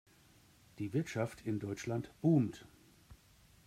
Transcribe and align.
Die 0.79 0.93
Wirtschaft 0.95 1.41
in 1.45 1.59
Deutschland 1.59 2.09
boomt. 2.21 2.65